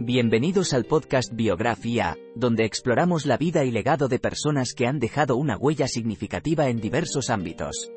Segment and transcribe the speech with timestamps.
[0.00, 5.34] Bienvenidos al podcast Biografía, donde exploramos la vida y legado de personas que han dejado
[5.34, 7.90] una huella significativa en diversos ámbitos.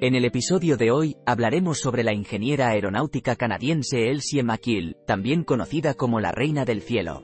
[0.00, 5.92] En el episodio de hoy, hablaremos sobre la ingeniera aeronáutica canadiense Elsie McKill, también conocida
[5.92, 7.22] como la Reina del Cielo.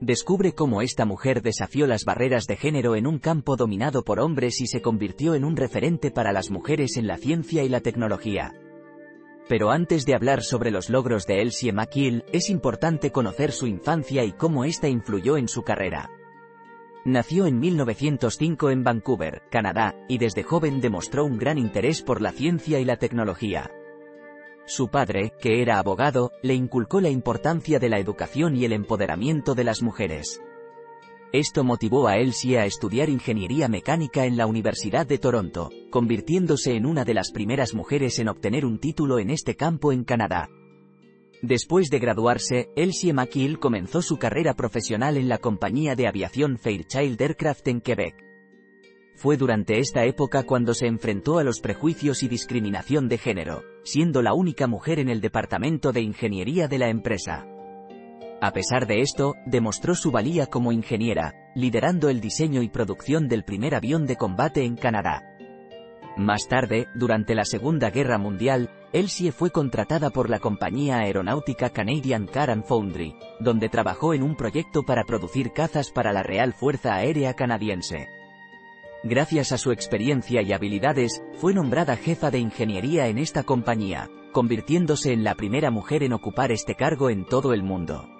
[0.00, 4.60] Descubre cómo esta mujer desafió las barreras de género en un campo dominado por hombres
[4.60, 8.54] y se convirtió en un referente para las mujeres en la ciencia y la tecnología.
[9.48, 14.24] Pero antes de hablar sobre los logros de Elsie McKill, es importante conocer su infancia
[14.24, 16.10] y cómo ésta influyó en su carrera.
[17.04, 22.32] Nació en 1905 en Vancouver, Canadá, y desde joven demostró un gran interés por la
[22.32, 23.70] ciencia y la tecnología.
[24.66, 29.54] Su padre, que era abogado, le inculcó la importancia de la educación y el empoderamiento
[29.54, 30.42] de las mujeres.
[31.32, 36.86] Esto motivó a Elsie a estudiar ingeniería mecánica en la Universidad de Toronto, convirtiéndose en
[36.86, 40.48] una de las primeras mujeres en obtener un título en este campo en Canadá.
[41.42, 47.20] Después de graduarse, Elsie McKill comenzó su carrera profesional en la compañía de aviación Fairchild
[47.20, 48.14] Aircraft en Quebec.
[49.14, 54.22] Fue durante esta época cuando se enfrentó a los prejuicios y discriminación de género, siendo
[54.22, 57.46] la única mujer en el departamento de ingeniería de la empresa.
[58.40, 63.44] A pesar de esto, demostró su valía como ingeniera, liderando el diseño y producción del
[63.44, 65.24] primer avión de combate en Canadá.
[66.16, 72.26] Más tarde, durante la Segunda Guerra Mundial, Elsie fue contratada por la compañía aeronáutica Canadian
[72.26, 76.94] Car and Foundry, donde trabajó en un proyecto para producir cazas para la Real Fuerza
[76.94, 78.08] Aérea Canadiense.
[79.04, 85.12] Gracias a su experiencia y habilidades, fue nombrada jefa de ingeniería en esta compañía, convirtiéndose
[85.12, 88.17] en la primera mujer en ocupar este cargo en todo el mundo.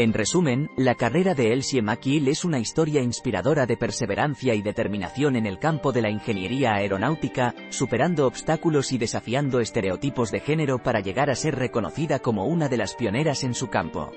[0.00, 5.36] En resumen, la carrera de Elsie McKill es una historia inspiradora de perseverancia y determinación
[5.36, 11.00] en el campo de la ingeniería aeronáutica, superando obstáculos y desafiando estereotipos de género para
[11.00, 14.10] llegar a ser reconocida como una de las pioneras en su campo.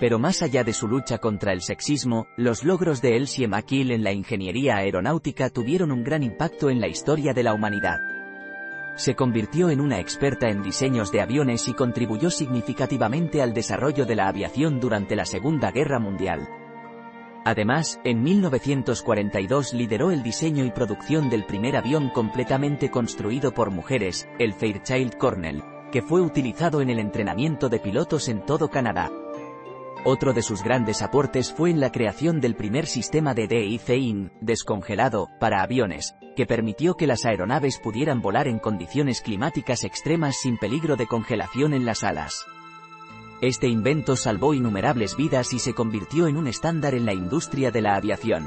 [0.00, 4.02] Pero más allá de su lucha contra el sexismo, los logros de Elsie McKill en
[4.02, 8.09] la ingeniería aeronáutica tuvieron un gran impacto en la historia de la humanidad
[9.00, 14.14] se convirtió en una experta en diseños de aviones y contribuyó significativamente al desarrollo de
[14.14, 16.46] la aviación durante la Segunda Guerra Mundial.
[17.46, 24.28] Además, en 1942 lideró el diseño y producción del primer avión completamente construido por mujeres,
[24.38, 29.10] el Fairchild Cornell, que fue utilizado en el entrenamiento de pilotos en todo Canadá.
[30.02, 35.28] Otro de sus grandes aportes fue en la creación del primer sistema de DIC-IN, descongelado,
[35.38, 40.96] para aviones, que permitió que las aeronaves pudieran volar en condiciones climáticas extremas sin peligro
[40.96, 42.46] de congelación en las alas.
[43.42, 47.82] Este invento salvó innumerables vidas y se convirtió en un estándar en la industria de
[47.82, 48.46] la aviación.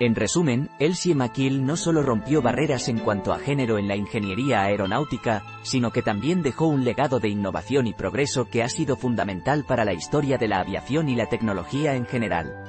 [0.00, 4.62] En resumen, Elsie McKill no solo rompió barreras en cuanto a género en la ingeniería
[4.62, 9.66] aeronáutica, sino que también dejó un legado de innovación y progreso que ha sido fundamental
[9.66, 12.64] para la historia de la aviación y la tecnología en general.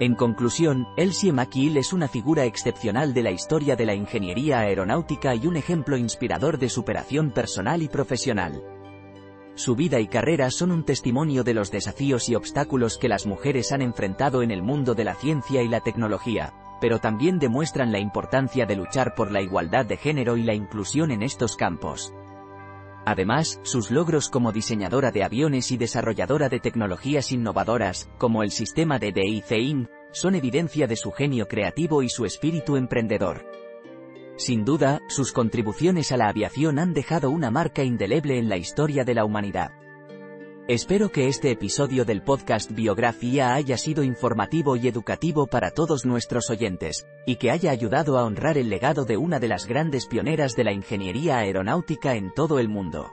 [0.00, 5.36] En conclusión, Elsie McKill es una figura excepcional de la historia de la ingeniería aeronáutica
[5.36, 8.79] y un ejemplo inspirador de superación personal y profesional.
[9.60, 13.72] Su vida y carrera son un testimonio de los desafíos y obstáculos que las mujeres
[13.72, 17.98] han enfrentado en el mundo de la ciencia y la tecnología, pero también demuestran la
[17.98, 22.14] importancia de luchar por la igualdad de género y la inclusión en estos campos.
[23.04, 28.98] Además, sus logros como diseñadora de aviones y desarrolladora de tecnologías innovadoras, como el sistema
[28.98, 33.44] de DIC-IN, son evidencia de su genio creativo y su espíritu emprendedor.
[34.40, 39.04] Sin duda, sus contribuciones a la aviación han dejado una marca indeleble en la historia
[39.04, 39.72] de la humanidad.
[40.66, 46.48] Espero que este episodio del podcast Biografía haya sido informativo y educativo para todos nuestros
[46.48, 50.56] oyentes, y que haya ayudado a honrar el legado de una de las grandes pioneras
[50.56, 53.12] de la ingeniería aeronáutica en todo el mundo.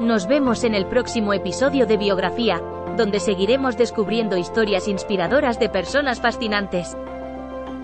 [0.00, 2.60] Nos vemos en el próximo episodio de Biografía,
[2.98, 6.94] donde seguiremos descubriendo historias inspiradoras de personas fascinantes.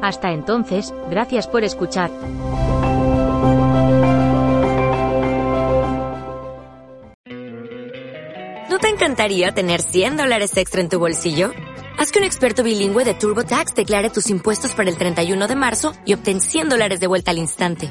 [0.03, 2.11] Hasta entonces, gracias por escuchar.
[8.69, 11.51] ¿No te encantaría tener 100 dólares extra en tu bolsillo?
[11.99, 15.95] Haz que un experto bilingüe de TurboTax declare tus impuestos para el 31 de marzo
[16.05, 17.91] y obtén 100 dólares de vuelta al instante.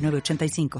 [0.00, 0.70] 906985.